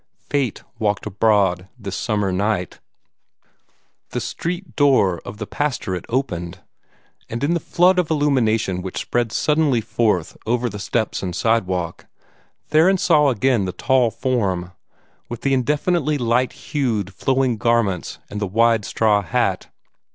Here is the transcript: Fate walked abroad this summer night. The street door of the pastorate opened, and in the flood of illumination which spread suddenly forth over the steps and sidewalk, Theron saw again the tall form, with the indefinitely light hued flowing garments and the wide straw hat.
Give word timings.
Fate 0.31 0.63
walked 0.79 1.05
abroad 1.05 1.67
this 1.77 1.95
summer 1.95 2.31
night. 2.31 2.79
The 4.09 4.19
street 4.19 4.75
door 4.75 5.19
of 5.23 5.37
the 5.37 5.45
pastorate 5.45 6.05
opened, 6.09 6.57
and 7.29 7.43
in 7.43 7.53
the 7.53 7.59
flood 7.59 7.99
of 7.99 8.09
illumination 8.09 8.81
which 8.81 8.97
spread 8.97 9.31
suddenly 9.31 9.79
forth 9.79 10.37
over 10.47 10.69
the 10.69 10.79
steps 10.79 11.21
and 11.21 11.35
sidewalk, 11.35 12.07
Theron 12.69 12.97
saw 12.97 13.29
again 13.29 13.65
the 13.65 13.73
tall 13.73 14.09
form, 14.09 14.71
with 15.29 15.41
the 15.41 15.53
indefinitely 15.53 16.17
light 16.17 16.53
hued 16.53 17.13
flowing 17.13 17.57
garments 17.57 18.17
and 18.27 18.41
the 18.41 18.47
wide 18.47 18.85
straw 18.85 19.21
hat. 19.21 19.71